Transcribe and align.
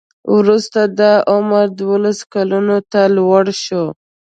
وروسته 0.35 0.79
دا 0.99 1.13
عمر 1.31 1.65
دولسو 1.81 2.23
کلونو 2.33 2.77
ته 2.91 3.01
لوړ 3.15 3.45
شو. 3.63 3.85